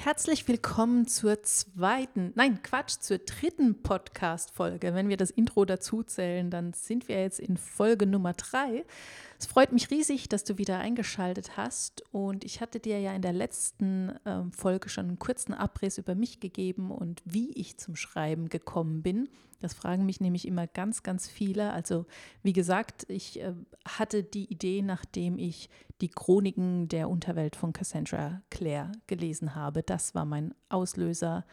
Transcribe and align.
Herzlich 0.00 0.46
willkommen 0.46 1.08
zur 1.08 1.42
zweiten, 1.42 2.30
nein, 2.36 2.62
Quatsch, 2.62 3.00
zur 3.00 3.18
dritten 3.18 3.82
Podcast-Folge. 3.82 4.94
Wenn 4.94 5.08
wir 5.08 5.16
das 5.16 5.32
Intro 5.32 5.64
dazu 5.64 6.04
zählen, 6.04 6.50
dann 6.50 6.72
sind 6.72 7.08
wir 7.08 7.20
jetzt 7.20 7.40
in 7.40 7.56
Folge 7.56 8.06
Nummer 8.06 8.32
drei. 8.32 8.84
Es 9.40 9.46
freut 9.46 9.72
mich 9.72 9.90
riesig, 9.90 10.28
dass 10.28 10.42
du 10.42 10.58
wieder 10.58 10.78
eingeschaltet 10.78 11.56
hast. 11.56 12.02
Und 12.10 12.44
ich 12.44 12.60
hatte 12.60 12.80
dir 12.80 12.98
ja 12.98 13.12
in 13.12 13.22
der 13.22 13.32
letzten 13.32 14.12
ähm, 14.26 14.52
Folge 14.52 14.88
schon 14.88 15.06
einen 15.06 15.18
kurzen 15.20 15.54
Abriss 15.54 15.96
über 15.96 16.16
mich 16.16 16.40
gegeben 16.40 16.90
und 16.90 17.22
wie 17.24 17.52
ich 17.52 17.78
zum 17.78 17.94
Schreiben 17.94 18.48
gekommen 18.48 19.02
bin. 19.02 19.28
Das 19.60 19.74
fragen 19.74 20.06
mich 20.06 20.20
nämlich 20.20 20.46
immer 20.46 20.66
ganz, 20.66 21.04
ganz 21.04 21.28
viele. 21.28 21.72
Also 21.72 22.06
wie 22.42 22.52
gesagt, 22.52 23.06
ich 23.08 23.40
äh, 23.40 23.52
hatte 23.86 24.24
die 24.24 24.50
Idee, 24.52 24.82
nachdem 24.82 25.38
ich 25.38 25.70
die 26.00 26.08
Chroniken 26.08 26.88
der 26.88 27.08
Unterwelt 27.08 27.54
von 27.54 27.72
Cassandra 27.72 28.42
Clare 28.50 28.90
gelesen 29.06 29.54
habe. 29.54 29.84
Das 29.84 30.16
war 30.16 30.24
mein 30.24 30.52
Auslöser, 30.68 31.44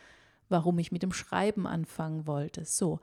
warum 0.50 0.80
ich 0.80 0.92
mit 0.92 1.04
dem 1.04 1.14
Schreiben 1.14 1.68
anfangen 1.68 2.26
wollte. 2.26 2.66
So, 2.66 3.00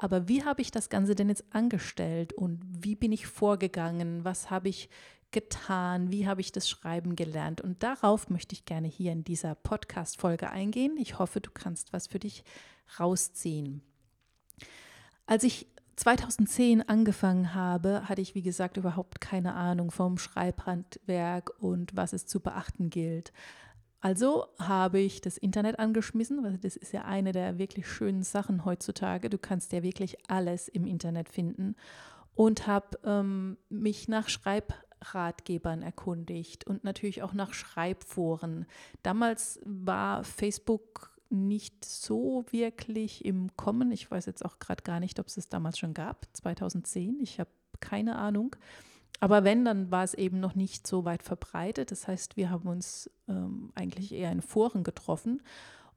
aber 0.00 0.28
wie 0.28 0.44
habe 0.44 0.62
ich 0.62 0.70
das 0.70 0.88
Ganze 0.88 1.14
denn 1.14 1.28
jetzt 1.28 1.44
angestellt 1.50 2.32
und 2.32 2.60
wie 2.64 2.94
bin 2.94 3.12
ich 3.12 3.26
vorgegangen? 3.26 4.24
Was 4.24 4.50
habe 4.50 4.68
ich 4.68 4.88
getan? 5.30 6.10
Wie 6.10 6.26
habe 6.26 6.40
ich 6.40 6.52
das 6.52 6.68
Schreiben 6.68 7.16
gelernt? 7.16 7.60
Und 7.60 7.82
darauf 7.82 8.30
möchte 8.30 8.54
ich 8.54 8.64
gerne 8.64 8.88
hier 8.88 9.12
in 9.12 9.24
dieser 9.24 9.54
Podcast-Folge 9.54 10.50
eingehen. 10.50 10.96
Ich 10.98 11.18
hoffe, 11.18 11.40
du 11.40 11.50
kannst 11.50 11.92
was 11.92 12.06
für 12.06 12.18
dich 12.18 12.44
rausziehen. 12.98 13.82
Als 15.26 15.44
ich 15.44 15.66
2010 15.96 16.88
angefangen 16.88 17.54
habe, 17.54 18.08
hatte 18.08 18.22
ich, 18.22 18.34
wie 18.34 18.42
gesagt, 18.42 18.76
überhaupt 18.76 19.20
keine 19.20 19.54
Ahnung 19.54 19.90
vom 19.90 20.16
Schreibhandwerk 20.16 21.50
und 21.58 21.96
was 21.96 22.12
es 22.12 22.24
zu 22.24 22.40
beachten 22.40 22.88
gilt. 22.88 23.32
Also 24.00 24.46
habe 24.60 25.00
ich 25.00 25.20
das 25.20 25.38
Internet 25.38 25.78
angeschmissen, 25.78 26.42
weil 26.44 26.58
das 26.58 26.76
ist 26.76 26.92
ja 26.92 27.04
eine 27.04 27.32
der 27.32 27.58
wirklich 27.58 27.88
schönen 27.88 28.22
Sachen 28.22 28.64
heutzutage. 28.64 29.28
Du 29.28 29.38
kannst 29.38 29.72
ja 29.72 29.82
wirklich 29.82 30.16
alles 30.30 30.68
im 30.68 30.86
Internet 30.86 31.28
finden 31.28 31.74
und 32.34 32.68
habe 32.68 32.98
ähm, 33.04 33.58
mich 33.68 34.06
nach 34.06 34.28
Schreibratgebern 34.28 35.82
erkundigt 35.82 36.64
und 36.64 36.84
natürlich 36.84 37.24
auch 37.24 37.32
nach 37.32 37.52
Schreibforen. 37.52 38.66
Damals 39.02 39.58
war 39.64 40.22
Facebook 40.22 41.18
nicht 41.28 41.84
so 41.84 42.46
wirklich 42.50 43.24
im 43.24 43.56
Kommen. 43.56 43.90
Ich 43.90 44.08
weiß 44.08 44.26
jetzt 44.26 44.44
auch 44.44 44.60
gerade 44.60 44.84
gar 44.84 45.00
nicht, 45.00 45.18
ob 45.18 45.26
es 45.26 45.36
es 45.36 45.48
damals 45.48 45.76
schon 45.76 45.92
gab, 45.92 46.26
2010. 46.34 47.18
Ich 47.20 47.40
habe 47.40 47.50
keine 47.80 48.16
Ahnung. 48.16 48.54
Aber 49.20 49.44
wenn, 49.44 49.64
dann 49.64 49.90
war 49.90 50.04
es 50.04 50.14
eben 50.14 50.38
noch 50.40 50.54
nicht 50.54 50.86
so 50.86 51.04
weit 51.04 51.22
verbreitet. 51.22 51.90
Das 51.90 52.06
heißt, 52.06 52.36
wir 52.36 52.50
haben 52.50 52.68
uns 52.68 53.10
ähm, 53.28 53.72
eigentlich 53.74 54.12
eher 54.12 54.30
in 54.30 54.42
Foren 54.42 54.84
getroffen. 54.84 55.42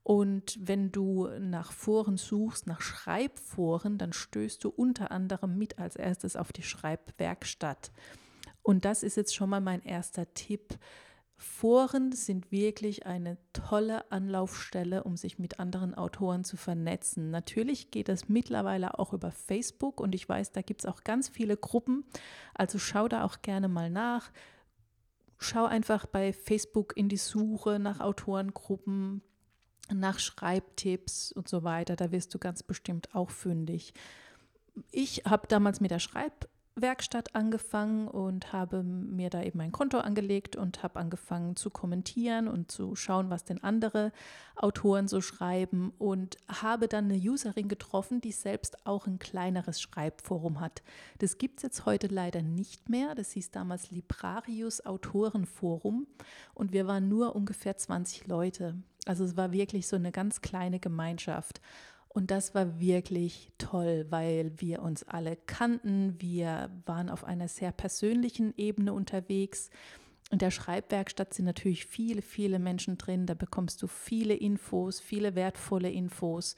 Und 0.03 0.57
wenn 0.59 0.91
du 0.91 1.27
nach 1.39 1.71
Foren 1.71 2.17
suchst, 2.17 2.65
nach 2.65 2.81
Schreibforen, 2.81 3.99
dann 3.99 4.13
stößt 4.13 4.63
du 4.63 4.69
unter 4.69 5.11
anderem 5.11 5.57
mit 5.57 5.77
als 5.77 5.95
erstes 5.95 6.35
auf 6.35 6.51
die 6.51 6.63
Schreibwerkstatt. 6.63 7.91
Und 8.63 8.85
das 8.85 9.03
ist 9.03 9.17
jetzt 9.17 9.35
schon 9.35 9.49
mal 9.49 9.61
mein 9.61 9.83
erster 9.83 10.33
Tipp 10.33 10.77
Foren 11.41 12.11
sind 12.11 12.51
wirklich 12.51 13.07
eine 13.07 13.35
tolle 13.51 14.11
Anlaufstelle, 14.11 15.03
um 15.03 15.17
sich 15.17 15.39
mit 15.39 15.59
anderen 15.59 15.95
Autoren 15.95 16.43
zu 16.43 16.55
vernetzen. 16.55 17.31
Natürlich 17.31 17.89
geht 17.89 18.09
das 18.09 18.29
mittlerweile 18.29 18.99
auch 18.99 19.11
über 19.11 19.31
Facebook 19.31 19.99
und 19.99 20.13
ich 20.13 20.29
weiß, 20.29 20.51
da 20.51 20.61
gibt 20.61 20.81
es 20.81 20.85
auch 20.85 21.03
ganz 21.03 21.29
viele 21.29 21.57
Gruppen. 21.57 22.05
Also 22.53 22.77
schau 22.77 23.07
da 23.07 23.23
auch 23.23 23.41
gerne 23.41 23.69
mal 23.69 23.89
nach. 23.89 24.31
Schau 25.39 25.65
einfach 25.65 26.05
bei 26.05 26.31
Facebook 26.31 26.95
in 26.95 27.09
die 27.09 27.17
Suche 27.17 27.79
nach 27.79 28.01
Autorengruppen, 28.01 29.23
nach 29.91 30.19
Schreibtipps 30.19 31.31
und 31.31 31.49
so 31.49 31.63
weiter. 31.63 31.95
Da 31.95 32.11
wirst 32.11 32.35
du 32.35 32.37
ganz 32.37 32.61
bestimmt 32.61 33.15
auch 33.15 33.31
fündig. 33.31 33.95
Ich 34.91 35.23
habe 35.25 35.47
damals 35.47 35.81
mit 35.81 35.89
der 35.89 35.97
Schreib 35.97 36.47
Werkstatt 36.75 37.35
angefangen 37.35 38.07
und 38.07 38.53
habe 38.53 38.81
mir 38.83 39.29
da 39.29 39.43
eben 39.43 39.59
ein 39.59 39.73
Konto 39.73 39.99
angelegt 39.99 40.55
und 40.55 40.83
habe 40.83 40.99
angefangen 40.99 41.57
zu 41.57 41.69
kommentieren 41.69 42.47
und 42.47 42.71
zu 42.71 42.95
schauen, 42.95 43.29
was 43.29 43.43
denn 43.43 43.61
andere 43.61 44.13
Autoren 44.55 45.09
so 45.09 45.19
schreiben 45.19 45.91
und 45.99 46.37
habe 46.47 46.87
dann 46.87 47.05
eine 47.05 47.17
Userin 47.17 47.67
getroffen, 47.67 48.21
die 48.21 48.31
selbst 48.31 48.85
auch 48.87 49.05
ein 49.05 49.19
kleineres 49.19 49.81
Schreibforum 49.81 50.61
hat. 50.61 50.81
Das 51.19 51.37
gibt 51.37 51.59
es 51.59 51.63
jetzt 51.63 51.85
heute 51.85 52.07
leider 52.07 52.41
nicht 52.41 52.89
mehr. 52.89 53.15
Das 53.15 53.31
hieß 53.31 53.51
damals 53.51 53.91
Librarius 53.91 54.85
Autorenforum 54.85 56.07
und 56.53 56.71
wir 56.71 56.87
waren 56.87 57.09
nur 57.09 57.35
ungefähr 57.35 57.75
20 57.75 58.27
Leute. 58.27 58.75
Also 59.05 59.25
es 59.25 59.35
war 59.35 59.51
wirklich 59.51 59.87
so 59.87 59.95
eine 59.95 60.11
ganz 60.11 60.41
kleine 60.41 60.79
Gemeinschaft. 60.79 61.59
Und 62.13 62.29
das 62.29 62.53
war 62.53 62.79
wirklich 62.79 63.53
toll, 63.57 64.05
weil 64.09 64.51
wir 64.57 64.81
uns 64.81 65.03
alle 65.03 65.37
kannten. 65.37 66.19
Wir 66.19 66.69
waren 66.85 67.09
auf 67.09 67.23
einer 67.23 67.47
sehr 67.47 67.71
persönlichen 67.71 68.53
Ebene 68.57 68.91
unterwegs. 68.91 69.69
In 70.29 70.37
der 70.37 70.51
Schreibwerkstatt 70.51 71.33
sind 71.33 71.45
natürlich 71.45 71.85
viele, 71.85 72.21
viele 72.21 72.59
Menschen 72.59 72.97
drin. 72.97 73.27
Da 73.27 73.33
bekommst 73.33 73.81
du 73.81 73.87
viele 73.87 74.33
Infos, 74.33 74.99
viele 74.99 75.35
wertvolle 75.35 75.89
Infos. 75.89 76.57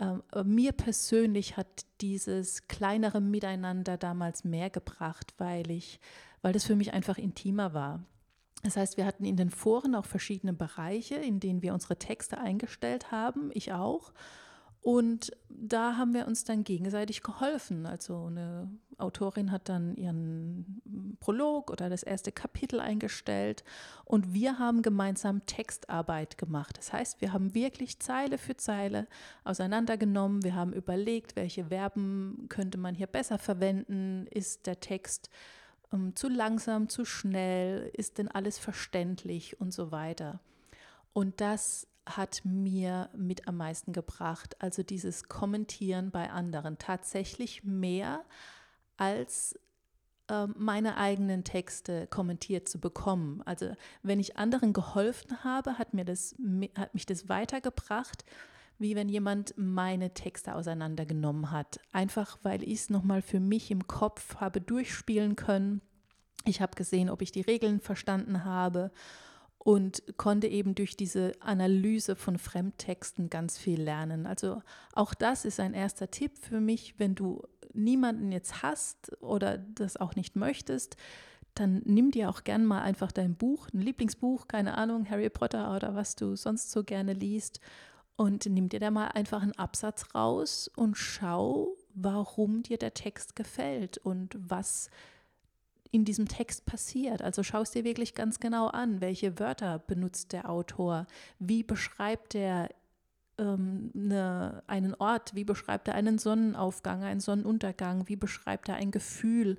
Ähm, 0.00 0.22
mir 0.44 0.70
persönlich 0.70 1.56
hat 1.56 1.84
dieses 2.00 2.68
kleinere 2.68 3.20
Miteinander 3.20 3.96
damals 3.96 4.44
mehr 4.44 4.70
gebracht, 4.70 5.34
weil 5.38 5.72
ich, 5.72 5.98
weil 6.40 6.52
das 6.52 6.64
für 6.64 6.76
mich 6.76 6.92
einfach 6.92 7.18
intimer 7.18 7.74
war. 7.74 8.04
Das 8.62 8.76
heißt, 8.76 8.96
wir 8.96 9.06
hatten 9.06 9.24
in 9.24 9.36
den 9.36 9.50
Foren 9.50 9.96
auch 9.96 10.06
verschiedene 10.06 10.52
Bereiche, 10.52 11.16
in 11.16 11.40
denen 11.40 11.62
wir 11.62 11.74
unsere 11.74 11.98
Texte 11.98 12.38
eingestellt 12.38 13.10
haben. 13.10 13.50
Ich 13.54 13.72
auch. 13.72 14.12
Und 14.80 15.32
da 15.48 15.96
haben 15.96 16.14
wir 16.14 16.26
uns 16.26 16.44
dann 16.44 16.64
gegenseitig 16.64 17.22
geholfen. 17.22 17.84
Also 17.84 18.26
eine 18.26 18.70
Autorin 18.98 19.52
hat 19.52 19.68
dann 19.68 19.96
ihren 19.96 21.16
Prolog 21.20 21.70
oder 21.70 21.88
das 21.88 22.02
erste 22.02 22.32
Kapitel 22.32 22.80
eingestellt 22.80 23.64
und 24.04 24.34
wir 24.34 24.58
haben 24.58 24.82
gemeinsam 24.82 25.46
Textarbeit 25.46 26.36
gemacht. 26.36 26.78
Das 26.78 26.92
heißt, 26.92 27.20
wir 27.20 27.32
haben 27.32 27.54
wirklich 27.54 28.00
Zeile 28.00 28.38
für 28.38 28.56
Zeile 28.56 29.06
auseinandergenommen. 29.44 30.42
Wir 30.42 30.54
haben 30.54 30.72
überlegt, 30.72 31.36
welche 31.36 31.66
Verben 31.66 32.46
könnte 32.48 32.78
man 32.78 32.94
hier 32.94 33.06
besser 33.06 33.38
verwenden. 33.38 34.26
Ist 34.28 34.66
der 34.66 34.80
Text 34.80 35.30
ähm, 35.92 36.16
zu 36.16 36.28
langsam, 36.28 36.88
zu 36.88 37.04
schnell? 37.04 37.90
Ist 37.94 38.18
denn 38.18 38.28
alles 38.28 38.58
verständlich 38.58 39.60
und 39.60 39.72
so 39.72 39.92
weiter? 39.92 40.40
Und 41.12 41.40
das 41.40 41.86
hat 42.16 42.42
mir 42.44 43.10
mit 43.16 43.48
am 43.48 43.56
meisten 43.56 43.92
gebracht. 43.92 44.56
Also 44.60 44.82
dieses 44.82 45.28
Kommentieren 45.28 46.10
bei 46.10 46.30
anderen. 46.30 46.78
Tatsächlich 46.78 47.64
mehr 47.64 48.24
als 48.96 49.58
äh, 50.28 50.46
meine 50.56 50.96
eigenen 50.96 51.44
Texte 51.44 52.06
kommentiert 52.06 52.68
zu 52.68 52.78
bekommen. 52.80 53.42
Also 53.44 53.74
wenn 54.02 54.20
ich 54.20 54.36
anderen 54.36 54.72
geholfen 54.72 55.44
habe, 55.44 55.78
hat, 55.78 55.94
mir 55.94 56.04
das, 56.04 56.34
hat 56.76 56.94
mich 56.94 57.06
das 57.06 57.28
weitergebracht, 57.28 58.24
wie 58.78 58.94
wenn 58.94 59.08
jemand 59.08 59.54
meine 59.56 60.14
Texte 60.14 60.54
auseinandergenommen 60.54 61.50
hat. 61.50 61.80
Einfach 61.92 62.38
weil 62.42 62.62
ich 62.62 62.80
es 62.80 62.90
nochmal 62.90 63.22
für 63.22 63.40
mich 63.40 63.70
im 63.70 63.86
Kopf 63.86 64.36
habe 64.36 64.60
durchspielen 64.60 65.36
können. 65.36 65.80
Ich 66.44 66.60
habe 66.60 66.76
gesehen, 66.76 67.10
ob 67.10 67.20
ich 67.22 67.32
die 67.32 67.40
Regeln 67.40 67.80
verstanden 67.80 68.44
habe 68.44 68.92
und 69.68 70.02
konnte 70.16 70.46
eben 70.46 70.74
durch 70.74 70.96
diese 70.96 71.32
Analyse 71.40 72.16
von 72.16 72.38
Fremdtexten 72.38 73.28
ganz 73.28 73.58
viel 73.58 73.78
lernen. 73.78 74.24
Also 74.24 74.62
auch 74.94 75.12
das 75.12 75.44
ist 75.44 75.60
ein 75.60 75.74
erster 75.74 76.10
Tipp 76.10 76.38
für 76.38 76.58
mich, 76.58 76.94
wenn 76.96 77.14
du 77.14 77.42
niemanden 77.74 78.32
jetzt 78.32 78.62
hast 78.62 79.12
oder 79.20 79.58
das 79.58 79.98
auch 79.98 80.16
nicht 80.16 80.36
möchtest, 80.36 80.96
dann 81.52 81.82
nimm 81.84 82.12
dir 82.12 82.30
auch 82.30 82.44
gern 82.44 82.64
mal 82.64 82.80
einfach 82.80 83.12
dein 83.12 83.34
Buch, 83.34 83.68
ein 83.74 83.82
Lieblingsbuch, 83.82 84.48
keine 84.48 84.78
Ahnung, 84.78 85.06
Harry 85.10 85.28
Potter 85.28 85.76
oder 85.76 85.94
was 85.94 86.16
du 86.16 86.34
sonst 86.34 86.70
so 86.70 86.82
gerne 86.82 87.12
liest 87.12 87.60
und 88.16 88.46
nimm 88.46 88.70
dir 88.70 88.80
da 88.80 88.90
mal 88.90 89.08
einfach 89.08 89.42
einen 89.42 89.52
Absatz 89.52 90.14
raus 90.14 90.70
und 90.76 90.96
schau, 90.96 91.76
warum 91.92 92.62
dir 92.62 92.78
der 92.78 92.94
Text 92.94 93.36
gefällt 93.36 93.98
und 93.98 94.34
was 94.38 94.88
in 95.90 96.04
diesem 96.04 96.28
Text 96.28 96.66
passiert. 96.66 97.22
Also 97.22 97.42
schaust 97.42 97.74
dir 97.74 97.84
wirklich 97.84 98.14
ganz 98.14 98.40
genau 98.40 98.68
an, 98.68 99.00
welche 99.00 99.38
Wörter 99.38 99.78
benutzt 99.78 100.32
der 100.32 100.50
Autor, 100.50 101.06
wie 101.38 101.62
beschreibt 101.62 102.34
er 102.34 102.68
ähm, 103.38 103.90
eine, 103.94 104.62
einen 104.66 104.94
Ort, 104.94 105.34
wie 105.34 105.44
beschreibt 105.44 105.88
er 105.88 105.94
einen 105.94 106.18
Sonnenaufgang, 106.18 107.04
einen 107.04 107.20
Sonnenuntergang, 107.20 108.08
wie 108.08 108.16
beschreibt 108.16 108.68
er 108.68 108.76
ein 108.76 108.90
Gefühl, 108.90 109.58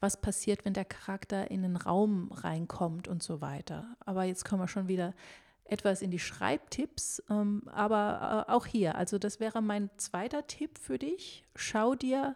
was 0.00 0.20
passiert, 0.20 0.64
wenn 0.64 0.72
der 0.72 0.86
Charakter 0.86 1.50
in 1.50 1.62
den 1.62 1.76
Raum 1.76 2.32
reinkommt 2.32 3.06
und 3.06 3.22
so 3.22 3.40
weiter. 3.40 3.96
Aber 4.00 4.24
jetzt 4.24 4.44
kommen 4.44 4.62
wir 4.62 4.68
schon 4.68 4.88
wieder 4.88 5.14
etwas 5.64 6.02
in 6.02 6.10
die 6.10 6.18
Schreibtipps, 6.18 7.22
ähm, 7.30 7.62
aber 7.66 8.46
äh, 8.48 8.52
auch 8.52 8.66
hier, 8.66 8.96
also 8.96 9.18
das 9.18 9.38
wäre 9.40 9.62
mein 9.62 9.90
zweiter 9.98 10.46
Tipp 10.46 10.78
für 10.78 10.98
dich. 10.98 11.44
Schau 11.54 11.94
dir 11.94 12.34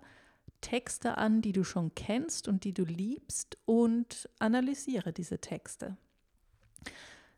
Texte 0.64 1.18
an, 1.18 1.42
die 1.42 1.52
du 1.52 1.62
schon 1.62 1.94
kennst 1.94 2.48
und 2.48 2.64
die 2.64 2.72
du 2.72 2.84
liebst 2.84 3.58
und 3.66 4.30
analysiere 4.38 5.12
diese 5.12 5.38
Texte. 5.38 5.98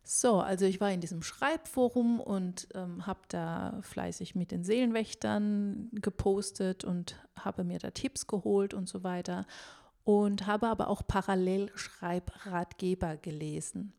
So, 0.05 0.38
also 0.38 0.64
ich 0.64 0.81
war 0.81 0.93
in 0.93 1.00
diesem 1.00 1.23
Schreibforum 1.23 2.20
und 2.20 2.69
ähm, 2.75 3.05
habe 3.08 3.19
da 3.26 3.81
fleißig 3.82 4.37
mit 4.37 4.52
den 4.52 4.62
Seelenwächtern 4.62 5.88
gepostet 5.90 6.84
und 6.84 7.17
habe 7.34 7.64
mir 7.64 7.81
da 7.81 7.90
Tipps 7.90 8.28
geholt 8.28 8.73
und 8.73 8.88
so 8.88 9.02
weiter 9.02 9.44
und 10.05 10.46
habe 10.46 10.69
aber 10.69 10.87
auch 10.87 11.02
parallel 11.05 11.73
Schreibratgeber 11.75 13.17
gelesen. 13.17 13.93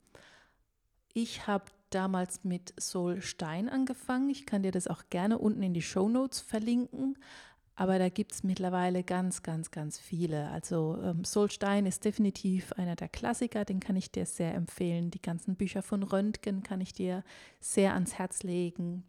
Ich 1.13 1.47
habe 1.47 1.65
damals 1.89 2.45
mit 2.45 2.74
Sol 2.79 3.21
Stein 3.21 3.68
angefangen. 3.68 4.29
Ich 4.29 4.45
kann 4.45 4.63
dir 4.63 4.71
das 4.71 4.88
auch 4.88 5.03
gerne 5.09 5.38
unten 5.38 5.62
in 5.62 5.74
die 5.74 5.81
Show 5.81 6.07
Notes 6.07 6.39
verlinken. 6.39 7.18
Aber 7.79 8.00
da 8.00 8.09
gibt 8.09 8.31
es 8.31 8.44
mittlerweile 8.44 9.03
ganz, 9.03 9.44
ganz, 9.44 9.69
ganz 9.69 10.00
viele. 10.00 10.50
Also 10.50 10.97
ähm, 11.00 11.24
Solstein 11.24 11.85
ist 11.85 12.03
definitiv 12.03 12.74
einer 12.74 12.95
der 12.95 13.07
Klassiker, 13.07 13.65
den 13.65 13.79
kann 13.79 13.95
ich 13.95 14.12
dir 14.12 14.25
sehr 14.25 14.56
empfehlen. 14.56 15.12
Die 15.12 15.21
ganzen 15.21 15.56
Bücher 15.56 15.83
von 15.83 16.01
Röntgen 16.01 16.63
kann 16.63 16.81
ich 16.81 16.91
dir 16.91 17.24
sehr 17.59 17.94
ans 17.94 18.15
Herz 18.15 18.41
legen. 18.41 19.03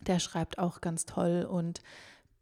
Der 0.00 0.18
schreibt 0.18 0.58
auch 0.58 0.80
ganz 0.80 1.04
toll 1.04 1.46
und 1.48 1.82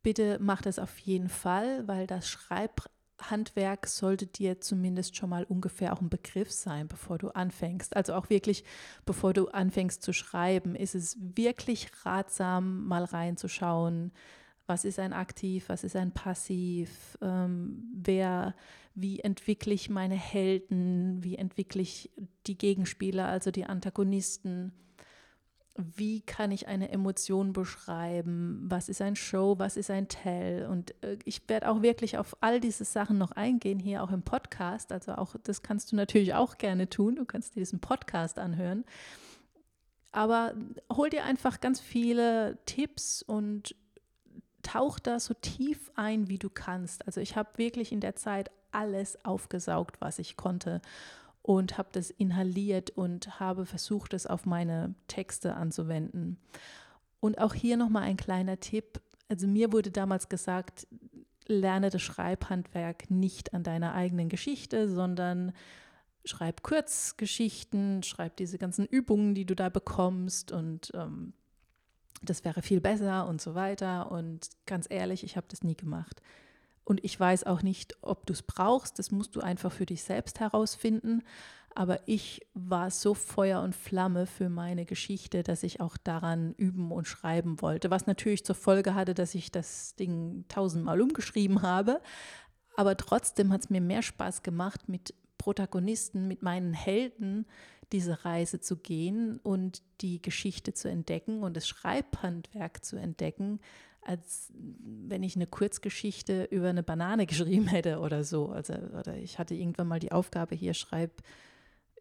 bitte 0.05 0.39
mach 0.41 0.63
das 0.63 0.79
auf 0.79 0.97
jeden 1.01 1.29
Fall, 1.29 1.89
weil 1.89 2.07
das 2.07 2.29
Schreibhandwerk 2.29 3.89
sollte 3.89 4.29
dir 4.29 4.61
zumindest 4.61 5.17
schon 5.17 5.31
mal 5.31 5.43
ungefähr 5.43 5.93
auch 5.93 6.01
ein 6.01 6.09
Begriff 6.09 6.53
sein, 6.53 6.87
bevor 6.87 7.19
du 7.19 7.31
anfängst. 7.31 7.97
Also 7.97 8.15
auch 8.15 8.31
wirklich, 8.31 8.63
bevor 9.05 9.33
du 9.33 9.49
anfängst 9.49 10.05
zu 10.05 10.13
schreiben, 10.13 10.77
ist 10.77 10.95
es 10.95 11.17
wirklich 11.21 11.91
ratsam, 12.05 12.87
mal 12.87 13.03
reinzuschauen 13.03 14.13
was 14.69 14.85
ist 14.85 14.99
ein 14.99 15.13
Aktiv, 15.13 15.69
was 15.69 15.83
ist 15.83 15.97
ein 15.97 16.13
Passiv, 16.13 17.17
ähm, 17.23 17.91
wer, 17.95 18.55
wie 18.95 19.21
entwickle 19.21 19.73
ich 19.73 19.89
meine 19.89 20.15
Helden, 20.15 21.25
wie 21.25 21.37
entwickle 21.37 21.81
ich 21.81 22.11
die 22.47 22.59
Gegenspieler, 22.59 23.27
also 23.27 23.51
die 23.51 23.65
Antagonisten, 23.65 24.73
wie 25.79 26.21
kann 26.21 26.51
ich 26.51 26.69
eine 26.69 26.91
Emotion 26.91 27.53
beschreiben, 27.53 28.67
was 28.69 28.89
ist 28.89 29.01
ein 29.01 29.17
Show, 29.17 29.59
was 29.59 29.77
ist 29.77 29.91
ein 29.91 30.09
Tell? 30.09 30.67
Und 30.67 30.93
äh, 31.03 31.17
ich 31.25 31.49
werde 31.49 31.71
auch 31.71 31.83
wirklich 31.83 32.19
auf 32.19 32.37
all 32.41 32.61
diese 32.61 32.85
Sachen 32.85 33.17
noch 33.17 33.33
eingehen, 33.33 33.79
hier 33.79 34.03
auch 34.03 34.11
im 34.11 34.23
Podcast, 34.23 34.93
also 34.93 35.13
auch 35.15 35.37
das 35.45 35.63
kannst 35.63 35.93
du 35.93 35.97
natürlich 35.97 36.35
auch 36.35 36.59
gerne 36.59 36.91
tun, 36.91 37.17
du 37.17 37.25
kannst 37.25 37.55
dir 37.55 37.61
diesen 37.61 37.81
Podcast 37.81 38.39
anhören. 38.39 38.85
Aber 40.11 40.55
hol 40.93 41.11
dir 41.11 41.25
einfach 41.25 41.61
ganz 41.61 41.81
viele 41.81 42.59
Tipps 42.67 43.23
und 43.23 43.75
tauch 44.63 44.99
da 44.99 45.21
so 45.21 45.35
tief 45.35 45.91
ein, 45.95 46.29
wie 46.29 46.39
du 46.39 46.51
kannst. 46.51 47.07
Also 47.07 47.21
ich 47.21 47.37
habe 47.37 47.51
wirklich 47.57 47.93
in 47.93 48.01
der 48.01 48.17
Zeit 48.17 48.51
alles 48.73 49.25
aufgesaugt, 49.25 50.01
was 50.01 50.19
ich 50.19 50.37
konnte 50.37 50.81
und 51.43 51.79
habe 51.79 51.89
das 51.93 52.11
inhaliert 52.11 52.91
und 52.91 53.41
habe 53.41 53.65
versucht, 53.65 54.13
es 54.15 54.27
auf 54.27 54.45
meine 54.45 54.95
Texte 55.07 55.55
anzuwenden. 55.55 56.39
Und 57.21 57.39
auch 57.39 57.55
hier 57.55 57.77
nochmal 57.77 58.03
ein 58.03 58.17
kleiner 58.17 58.61
Tipp. 58.61 59.01
Also 59.29 59.47
mir 59.47 59.73
wurde 59.73 59.91
damals 59.91 60.29
gesagt, 60.29 60.87
lerne 61.47 61.91
das 61.91 62.03
Schreibhandwerk 62.03 63.11
nicht 63.11 63.55
an 63.55 63.63
deiner 63.63 63.95
eigenen 63.95 64.29
Geschichte, 64.29 64.89
sondern 64.89 65.53
schreib 66.25 66.63
Kurzgeschichten, 66.63 68.03
schreib 68.03 68.37
diese 68.37 68.59
ganzen 68.59 68.85
Übungen, 68.85 69.35
die 69.35 69.47
du 69.47 69.57
da 69.57 69.71
bekommst 69.71 70.53
und 70.53 70.93
ähm, 70.95 71.33
das 72.23 72.45
wäre 72.45 72.63
viel 72.63 72.81
besser 72.81 73.27
und 73.27 73.41
so 73.41 73.55
weiter. 73.55 74.11
Und 74.11 74.49
ganz 74.67 74.87
ehrlich, 74.89 75.25
ich 75.25 75.37
habe 75.37 75.47
das 75.49 75.63
nie 75.63 75.77
gemacht. 75.77 76.21
Und 76.85 77.05
ich 77.05 77.19
weiß 77.19 77.45
auch 77.45 77.63
nicht, 77.63 77.97
ob 78.01 78.27
du 78.27 78.33
es 78.33 78.43
brauchst. 78.43 78.99
Das 78.99 79.11
musst 79.11 79.37
du 79.37 79.41
einfach 79.41 79.73
für 79.73 79.87
dich 79.87 80.03
selbst 80.03 80.41
herausfinden. 80.41 81.23
Aber 81.75 82.01
ich 82.07 82.47
war 82.55 82.91
so 82.91 83.15
Feuer 83.15 83.61
und 83.61 83.77
Flamme 83.77 84.27
für 84.27 84.49
meine 84.49 84.85
Geschichte, 84.85 85.43
dass 85.43 85.63
ich 85.63 85.81
auch 85.81 85.97
daran 85.97 86.55
üben 86.55 86.91
und 86.91 87.07
schreiben 87.07 87.61
wollte. 87.61 87.91
Was 87.91 88.07
natürlich 88.07 88.45
zur 88.45 88.55
Folge 88.55 88.95
hatte, 88.95 89.15
dass 89.15 89.35
ich 89.35 89.53
das 89.53 89.95
Ding 89.97 90.45
tausendmal 90.49 91.01
umgeschrieben 91.01 91.63
habe. 91.63 92.01
Aber 92.77 92.97
trotzdem 92.97 93.53
hat 93.53 93.61
es 93.61 93.71
mir 93.71 93.81
mehr 93.81 94.03
Spaß 94.03 94.43
gemacht, 94.43 94.89
mit 94.89 95.15
Protagonisten, 95.37 96.27
mit 96.27 96.43
meinen 96.43 96.75
Helden 96.75 97.47
diese 97.93 98.25
Reise 98.25 98.61
zu 98.61 98.77
gehen 98.77 99.39
und 99.43 99.83
die 100.01 100.21
Geschichte 100.21 100.75
zu 100.75 100.89
entdecken 100.89 101.43
und 101.43 101.57
das 101.57 101.67
Schreibhandwerk 101.67 102.85
zu 102.85 102.97
entdecken, 102.97 103.61
als 104.03 104.53
wenn 104.55 105.23
ich 105.23 105.37
eine 105.37 105.47
Kurzgeschichte 105.47 106.45
über 106.45 106.69
eine 106.69 106.83
Banane 106.83 107.27
geschrieben 107.27 107.67
hätte 107.67 108.01
oder 108.01 108.25
so. 108.25 108.49
Also, 108.49 108.75
oder 108.75 109.17
ich 109.17 109.39
hatte 109.39 109.55
irgendwann 109.55 109.89
mal 109.89 110.01
die 110.01 110.13
Aufgabe, 110.13 110.55
hier 110.55 110.75
schreib 110.75 111.23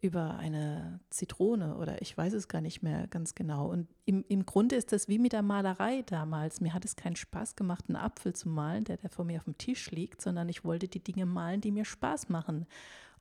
über 0.00 0.36
eine 0.36 1.00
Zitrone 1.10 1.76
oder 1.76 2.00
ich 2.00 2.16
weiß 2.16 2.32
es 2.32 2.48
gar 2.48 2.60
nicht 2.60 2.82
mehr 2.82 3.06
ganz 3.08 3.34
genau. 3.34 3.66
Und 3.66 3.88
im, 4.04 4.24
im 4.28 4.46
Grunde 4.46 4.76
ist 4.76 4.92
das 4.92 5.08
wie 5.08 5.18
mit 5.18 5.32
der 5.32 5.42
Malerei 5.42 6.02
damals. 6.02 6.60
Mir 6.60 6.72
hat 6.72 6.84
es 6.84 6.96
keinen 6.96 7.16
Spaß 7.16 7.56
gemacht, 7.56 7.84
einen 7.88 7.96
Apfel 7.96 8.34
zu 8.34 8.48
malen, 8.48 8.84
der, 8.84 8.96
der 8.96 9.10
vor 9.10 9.24
mir 9.24 9.38
auf 9.38 9.44
dem 9.44 9.58
Tisch 9.58 9.90
liegt, 9.90 10.22
sondern 10.22 10.48
ich 10.48 10.64
wollte 10.64 10.88
die 10.88 11.02
Dinge 11.02 11.26
malen, 11.26 11.60
die 11.60 11.72
mir 11.72 11.84
Spaß 11.84 12.28
machen. 12.28 12.66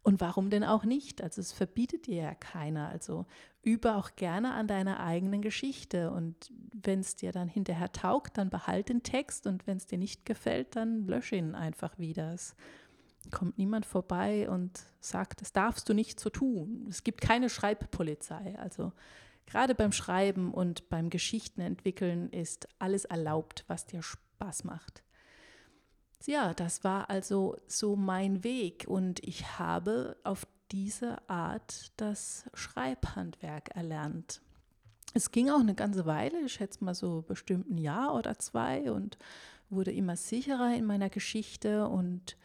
Und 0.04 0.22
warum 0.22 0.50
denn 0.50 0.64
auch 0.64 0.86
nicht? 0.86 1.22
Also 1.22 1.42
es 1.42 1.52
verbietet 1.52 2.08
dir 2.08 2.24
ja 2.24 2.36
keiner. 2.36 2.90
Also 2.90 3.26
übe 3.62 3.96
auch 3.96 4.16
gerne 4.16 4.54
an 4.54 4.68
deiner 4.68 5.02
eigenen 5.02 5.42
Geschichte. 5.42 6.12
Und 6.12 6.52
wenn 6.74 7.02
es 7.02 7.16
dir 7.16 7.32
dann 7.32 7.50
hinterher 7.50 7.92
taugt, 7.92 8.38
dann 8.38 8.50
behalt 8.50 8.90
den 8.90 9.04
Text. 9.04 9.48
Und 9.48 9.68
wenn 9.68 9.78
es 9.78 9.86
dir 9.86 9.98
nicht 9.98 10.26
gefällt, 10.26 10.76
dann 10.76 11.06
lösche 11.08 11.36
ihn 11.36 11.56
einfach 11.56 11.98
wieder. 12.00 12.34
Es 12.34 12.56
kommt 13.32 13.58
niemand 13.58 13.86
vorbei 13.86 14.50
und 14.50 14.80
sagt, 15.00 15.42
das 15.42 15.52
darfst 15.52 15.90
du 15.90 15.94
nicht 15.94 16.20
so 16.20 16.30
tun. 16.30 16.86
Es 16.90 17.04
gibt 17.04 17.22
keine 17.22 17.50
Schreibpolizei. 17.50 18.58
Also 18.60 18.94
gerade 19.46 19.76
beim 19.76 19.92
Schreiben 19.92 20.54
und 20.54 20.90
beim 20.90 21.10
Geschichtenentwickeln 21.10 22.30
ist 22.30 22.68
alles 22.80 23.06
erlaubt, 23.06 23.66
was 23.68 23.86
dir 23.86 24.02
Spaß 24.02 24.64
macht. 24.64 25.04
Ja, 26.26 26.54
das 26.54 26.84
war 26.84 27.10
also 27.10 27.56
so 27.68 27.96
mein 27.96 28.44
Weg 28.44 28.86
und 28.88 29.26
ich 29.26 29.60
habe 29.60 30.18
auf 30.24 30.46
diese 30.72 31.18
Art 31.30 31.92
das 31.98 32.46
Schreibhandwerk 32.54 33.70
erlernt. 33.76 34.42
Es 35.14 35.32
ging 35.32 35.50
auch 35.50 35.60
eine 35.60 35.76
ganze 35.76 36.06
Weile, 36.06 36.42
ich 36.42 36.54
schätze 36.54 36.84
mal 36.84 36.94
so 36.94 37.22
bestimmt 37.22 37.70
ein 37.70 37.78
Jahr 37.78 38.14
oder 38.14 38.38
zwei 38.40 38.92
und 38.92 39.18
wurde 39.70 39.92
immer 39.92 40.16
sicherer 40.16 40.76
in 40.76 40.86
meiner 40.86 41.10
Geschichte 41.10 41.88
und 41.88 42.38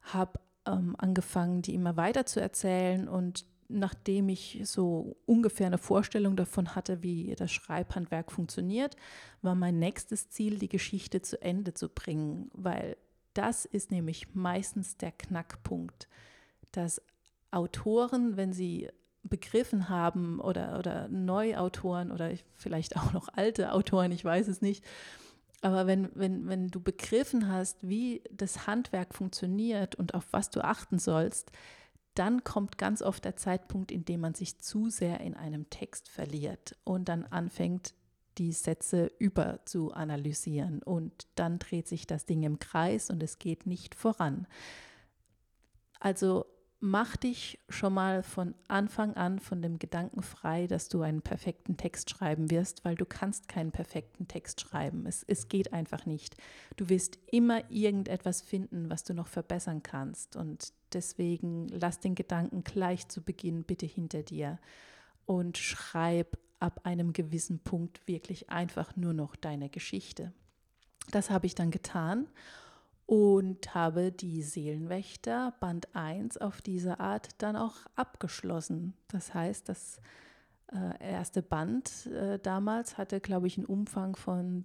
habe 0.00 0.40
ähm, 0.66 0.96
angefangen, 0.98 1.62
die 1.62 1.74
immer 1.74 1.96
weiter 1.96 2.24
zu 2.24 2.40
erzählen 2.40 3.08
und 3.08 3.44
nachdem 3.68 4.30
ich 4.30 4.60
so 4.64 5.16
ungefähr 5.26 5.66
eine 5.66 5.78
Vorstellung 5.78 6.36
davon 6.36 6.74
hatte, 6.74 7.02
wie 7.02 7.34
das 7.36 7.52
Schreibhandwerk 7.52 8.32
funktioniert, 8.32 8.96
war 9.42 9.54
mein 9.54 9.78
nächstes 9.78 10.30
Ziel, 10.30 10.58
die 10.58 10.70
Geschichte 10.70 11.20
zu 11.20 11.40
Ende 11.42 11.74
zu 11.74 11.90
bringen, 11.90 12.50
weil 12.54 12.96
das 13.38 13.64
ist 13.64 13.92
nämlich 13.92 14.34
meistens 14.34 14.96
der 14.96 15.12
Knackpunkt, 15.12 16.08
dass 16.72 17.00
Autoren, 17.52 18.36
wenn 18.36 18.52
sie 18.52 18.90
begriffen 19.22 19.88
haben 19.88 20.40
oder, 20.40 20.78
oder 20.78 21.08
Neuautoren 21.08 22.10
oder 22.10 22.32
vielleicht 22.56 22.96
auch 22.96 23.12
noch 23.12 23.28
alte 23.32 23.72
Autoren, 23.72 24.10
ich 24.10 24.24
weiß 24.24 24.48
es 24.48 24.60
nicht, 24.60 24.84
aber 25.60 25.86
wenn, 25.86 26.10
wenn, 26.14 26.48
wenn 26.48 26.68
du 26.68 26.80
begriffen 26.80 27.48
hast, 27.48 27.88
wie 27.88 28.22
das 28.30 28.66
Handwerk 28.66 29.14
funktioniert 29.14 29.94
und 29.94 30.14
auf 30.14 30.26
was 30.32 30.50
du 30.50 30.62
achten 30.62 30.98
sollst, 30.98 31.52
dann 32.14 32.42
kommt 32.42 32.78
ganz 32.78 33.02
oft 33.02 33.24
der 33.24 33.36
Zeitpunkt, 33.36 33.92
in 33.92 34.04
dem 34.04 34.20
man 34.20 34.34
sich 34.34 34.58
zu 34.58 34.88
sehr 34.88 35.20
in 35.20 35.34
einem 35.34 35.70
Text 35.70 36.08
verliert 36.08 36.76
und 36.82 37.08
dann 37.08 37.24
anfängt, 37.24 37.94
die 38.38 38.52
Sätze 38.52 39.10
über 39.18 39.60
zu 39.64 39.92
analysieren 39.92 40.82
und 40.82 41.26
dann 41.34 41.58
dreht 41.58 41.88
sich 41.88 42.06
das 42.06 42.24
Ding 42.24 42.42
im 42.42 42.58
Kreis 42.58 43.10
und 43.10 43.22
es 43.22 43.38
geht 43.38 43.66
nicht 43.66 43.94
voran. 43.94 44.46
Also 46.00 46.46
mach 46.80 47.16
dich 47.16 47.58
schon 47.68 47.92
mal 47.92 48.22
von 48.22 48.54
Anfang 48.68 49.14
an 49.14 49.40
von 49.40 49.60
dem 49.62 49.78
Gedanken 49.78 50.22
frei, 50.22 50.66
dass 50.66 50.88
du 50.88 51.02
einen 51.02 51.22
perfekten 51.22 51.76
Text 51.76 52.10
schreiben 52.10 52.50
wirst, 52.50 52.84
weil 52.84 52.94
du 52.94 53.04
kannst 53.04 53.48
keinen 53.48 53.72
perfekten 53.72 54.28
Text 54.28 54.60
schreiben. 54.60 55.04
Es, 55.06 55.24
es 55.24 55.48
geht 55.48 55.72
einfach 55.72 56.06
nicht. 56.06 56.36
Du 56.76 56.88
wirst 56.88 57.18
immer 57.26 57.68
irgendetwas 57.70 58.42
finden, 58.42 58.90
was 58.90 59.02
du 59.02 59.14
noch 59.14 59.26
verbessern 59.26 59.82
kannst. 59.82 60.36
Und 60.36 60.72
deswegen 60.92 61.66
lass 61.68 61.98
den 61.98 62.14
Gedanken 62.14 62.62
gleich 62.62 63.08
zu 63.08 63.22
Beginn 63.22 63.64
bitte 63.64 63.86
hinter 63.86 64.22
dir 64.22 64.58
und 65.26 65.58
schreib 65.58 66.38
ab 66.60 66.80
einem 66.84 67.12
gewissen 67.12 67.60
Punkt 67.60 68.06
wirklich 68.06 68.50
einfach 68.50 68.96
nur 68.96 69.12
noch 69.12 69.36
deine 69.36 69.68
Geschichte. 69.68 70.32
Das 71.10 71.30
habe 71.30 71.46
ich 71.46 71.54
dann 71.54 71.70
getan 71.70 72.26
und 73.06 73.74
habe 73.74 74.12
die 74.12 74.42
Seelenwächter 74.42 75.54
Band 75.60 75.94
1 75.94 76.36
auf 76.38 76.60
diese 76.60 77.00
Art 77.00 77.30
dann 77.38 77.56
auch 77.56 77.76
abgeschlossen. 77.94 78.92
Das 79.08 79.32
heißt, 79.32 79.68
das 79.68 80.00
äh, 80.72 81.12
erste 81.12 81.40
Band 81.42 82.06
äh, 82.06 82.38
damals 82.38 82.98
hatte, 82.98 83.20
glaube 83.20 83.46
ich, 83.46 83.56
einen 83.56 83.66
Umfang 83.66 84.14
von 84.16 84.64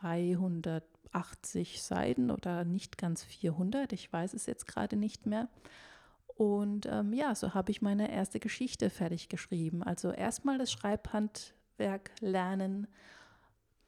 380 0.00 1.82
Seiten 1.82 2.30
oder 2.30 2.64
nicht 2.64 2.96
ganz 2.96 3.24
400, 3.24 3.92
ich 3.92 4.12
weiß 4.12 4.34
es 4.34 4.46
jetzt 4.46 4.68
gerade 4.68 4.94
nicht 4.94 5.26
mehr. 5.26 5.48
Und 6.40 6.86
ähm, 6.86 7.12
ja, 7.12 7.34
so 7.34 7.52
habe 7.52 7.70
ich 7.70 7.82
meine 7.82 8.10
erste 8.10 8.40
Geschichte 8.40 8.88
fertig 8.88 9.28
geschrieben. 9.28 9.82
Also 9.82 10.10
erstmal 10.10 10.56
das 10.56 10.72
Schreibhandwerk 10.72 12.12
lernen, 12.20 12.86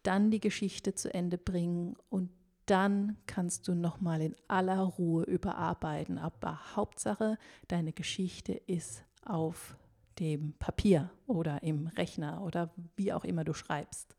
dann 0.03 0.31
die 0.31 0.39
Geschichte 0.39 0.95
zu 0.95 1.15
Ende 1.15 1.39
bringen 1.39 1.97
und 2.11 2.29
dann 2.67 3.17
kannst 3.27 3.69
du 3.69 3.75
nochmal 3.75 4.21
in 4.21 4.37
aller 4.49 4.81
Ruhe 4.81 5.25
überarbeiten. 5.25 6.19
Aber 6.19 6.77
Hauptsache, 6.77 7.39
deine 7.69 7.95
Geschichte 7.95 8.53
ist 8.53 9.03
auf 9.25 9.79
dem 10.19 10.53
Papier 10.59 11.09
oder 11.27 11.63
im 11.63 11.87
Rechner 11.87 12.43
oder 12.43 12.69
wie 12.97 13.15
auch 13.15 13.25
immer 13.25 13.45
du 13.45 13.55
schreibst. 13.55 14.15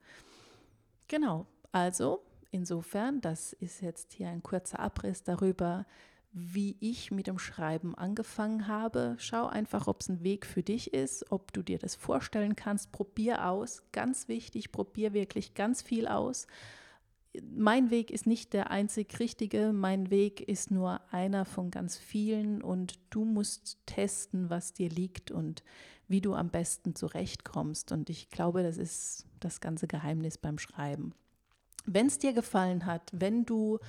Genau, 1.07 1.45
also 1.71 2.23
insofern, 2.49 3.21
das 3.21 3.53
ist 3.53 3.81
jetzt 3.81 4.13
hier 4.13 4.29
ein 4.29 4.41
kurzer 4.41 4.79
Abriss 4.79 5.23
darüber, 5.23 5.85
wie 6.33 6.75
ich 6.79 7.11
mit 7.11 7.27
dem 7.27 7.37
Schreiben 7.37 7.93
angefangen 7.93 8.67
habe. 8.67 9.15
Schau 9.19 9.45
einfach, 9.45 9.87
ob 9.87 10.01
es 10.01 10.09
ein 10.09 10.23
Weg 10.23 10.47
für 10.47 10.63
dich 10.63 10.91
ist, 10.91 11.31
ob 11.31 11.53
du 11.53 11.61
dir 11.61 11.77
das 11.77 11.93
vorstellen 11.93 12.55
kannst. 12.55 12.91
Probier 12.91 13.47
aus. 13.47 13.83
Ganz 13.91 14.27
wichtig, 14.27 14.71
probier 14.71 15.13
wirklich 15.13 15.53
ganz 15.53 15.83
viel 15.83 16.07
aus. 16.07 16.47
Mein 17.55 17.91
Weg 17.91 18.09
ist 18.09 18.25
nicht 18.25 18.53
der 18.53 18.71
einzig 18.71 19.19
richtige, 19.19 19.73
mein 19.73 20.09
Weg 20.09 20.41
ist 20.41 20.71
nur 20.71 21.01
einer 21.11 21.45
von 21.45 21.71
ganz 21.71 21.97
vielen 21.97 22.61
und 22.61 22.99
du 23.09 23.25
musst 23.25 23.77
testen, 23.85 24.49
was 24.49 24.73
dir 24.73 24.89
liegt 24.89 25.31
und 25.31 25.63
wie 26.07 26.21
du 26.21 26.33
am 26.33 26.49
besten 26.49 26.95
zurechtkommst. 26.95 27.91
Und 27.91 28.09
ich 28.09 28.29
glaube, 28.29 28.63
das 28.63 28.77
ist 28.77 29.25
das 29.39 29.61
ganze 29.61 29.87
Geheimnis 29.87 30.37
beim 30.37 30.57
Schreiben. 30.57 31.13
Wenn 31.85 32.07
es 32.07 32.17
dir 32.17 32.33
gefallen 32.33 32.85
hat, 32.85 33.11
wenn 33.13 33.45
du 33.45 33.79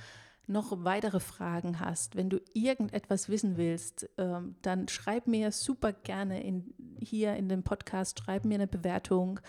noch 0.47 0.83
weitere 0.83 1.19
Fragen 1.19 1.79
hast, 1.79 2.15
wenn 2.15 2.29
du 2.29 2.39
irgendetwas 2.53 3.29
wissen 3.29 3.57
willst, 3.57 4.09
ähm, 4.17 4.55
dann 4.61 4.87
schreib 4.87 5.27
mir 5.27 5.51
super 5.51 5.93
gerne 5.93 6.43
in, 6.43 6.73
hier 6.99 7.35
in 7.35 7.49
dem 7.49 7.63
Podcast, 7.63 8.19
schreib 8.19 8.45
mir 8.45 8.55
eine 8.55 8.67
Bewertung 8.67 9.39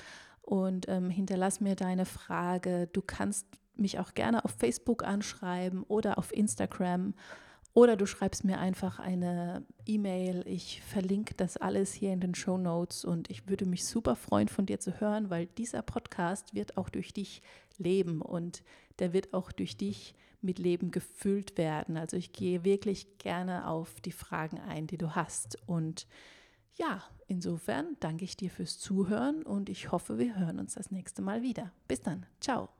und 0.42 0.88
ähm, 0.88 1.10
hinterlass 1.10 1.60
mir 1.60 1.76
deine 1.76 2.06
Frage. 2.06 2.88
Du 2.92 3.02
kannst 3.02 3.46
mich 3.74 3.98
auch 3.98 4.14
gerne 4.14 4.44
auf 4.44 4.52
Facebook 4.52 5.04
anschreiben 5.04 5.82
oder 5.82 6.18
auf 6.18 6.34
Instagram 6.34 7.14
oder 7.76 7.94
du 7.96 8.06
schreibst 8.06 8.42
mir 8.42 8.58
einfach 8.58 8.98
eine 8.98 9.62
E-Mail. 9.84 10.44
Ich 10.46 10.80
verlinke 10.80 11.34
das 11.34 11.58
alles 11.58 11.92
hier 11.92 12.10
in 12.10 12.20
den 12.20 12.34
Show 12.34 12.56
Notes 12.56 13.04
und 13.04 13.28
ich 13.28 13.50
würde 13.50 13.66
mich 13.66 13.84
super 13.84 14.16
freuen, 14.16 14.48
von 14.48 14.64
dir 14.64 14.80
zu 14.80 14.98
hören, 14.98 15.28
weil 15.28 15.44
dieser 15.44 15.82
Podcast 15.82 16.54
wird 16.54 16.78
auch 16.78 16.88
durch 16.88 17.12
dich 17.12 17.42
leben 17.76 18.22
und 18.22 18.62
der 18.98 19.12
wird 19.12 19.34
auch 19.34 19.52
durch 19.52 19.76
dich 19.76 20.14
mit 20.40 20.58
Leben 20.58 20.90
gefüllt 20.90 21.58
werden. 21.58 21.96
Also 21.96 22.16
ich 22.16 22.32
gehe 22.32 22.64
wirklich 22.64 23.18
gerne 23.18 23.68
auf 23.68 24.00
die 24.00 24.12
Fragen 24.12 24.60
ein, 24.60 24.86
die 24.86 24.98
du 24.98 25.14
hast. 25.14 25.58
Und 25.66 26.06
ja, 26.74 27.02
insofern 27.26 27.96
danke 28.00 28.24
ich 28.24 28.36
dir 28.36 28.50
fürs 28.50 28.78
Zuhören 28.78 29.42
und 29.42 29.68
ich 29.68 29.92
hoffe, 29.92 30.18
wir 30.18 30.38
hören 30.38 30.58
uns 30.58 30.74
das 30.74 30.90
nächste 30.90 31.22
Mal 31.22 31.42
wieder. 31.42 31.72
Bis 31.88 32.00
dann. 32.00 32.26
Ciao. 32.40 32.75